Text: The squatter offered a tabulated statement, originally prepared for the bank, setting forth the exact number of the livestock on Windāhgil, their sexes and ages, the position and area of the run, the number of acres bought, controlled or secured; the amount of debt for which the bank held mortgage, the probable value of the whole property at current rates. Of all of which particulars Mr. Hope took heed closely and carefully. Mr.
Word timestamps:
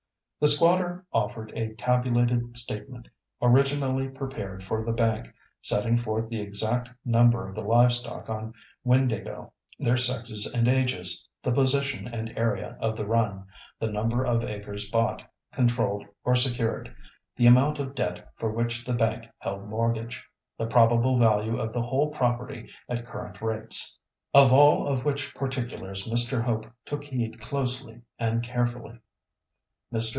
The 0.43 0.47
squatter 0.47 1.05
offered 1.13 1.51
a 1.55 1.75
tabulated 1.75 2.57
statement, 2.57 3.07
originally 3.43 4.09
prepared 4.09 4.63
for 4.63 4.83
the 4.83 4.91
bank, 4.91 5.31
setting 5.61 5.95
forth 5.97 6.29
the 6.29 6.41
exact 6.41 6.89
number 7.05 7.47
of 7.47 7.53
the 7.53 7.61
livestock 7.61 8.27
on 8.27 8.55
Windāhgil, 8.83 9.51
their 9.77 9.97
sexes 9.97 10.51
and 10.51 10.67
ages, 10.67 11.29
the 11.43 11.51
position 11.51 12.07
and 12.07 12.35
area 12.35 12.75
of 12.81 12.97
the 12.97 13.05
run, 13.05 13.45
the 13.79 13.91
number 13.91 14.25
of 14.25 14.43
acres 14.43 14.89
bought, 14.89 15.21
controlled 15.51 16.07
or 16.23 16.33
secured; 16.35 16.91
the 17.35 17.45
amount 17.45 17.77
of 17.77 17.93
debt 17.93 18.27
for 18.35 18.51
which 18.51 18.83
the 18.83 18.93
bank 18.93 19.27
held 19.37 19.69
mortgage, 19.69 20.27
the 20.57 20.65
probable 20.65 21.17
value 21.19 21.59
of 21.59 21.71
the 21.71 21.83
whole 21.83 22.09
property 22.09 22.67
at 22.89 23.05
current 23.05 23.43
rates. 23.43 23.99
Of 24.33 24.51
all 24.51 24.87
of 24.87 25.05
which 25.05 25.35
particulars 25.35 26.07
Mr. 26.09 26.41
Hope 26.43 26.65
took 26.83 27.03
heed 27.03 27.39
closely 27.39 28.01
and 28.17 28.41
carefully. 28.41 28.97
Mr. 29.93 30.09